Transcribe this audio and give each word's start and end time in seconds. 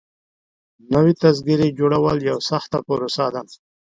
نوي 0.93 1.13
تذکيري 1.21 1.69
جوړول 1.79 2.17
يوه 2.29 2.41
سخته 2.49 2.77
پروسه 2.87 3.25
ده. 3.33 3.41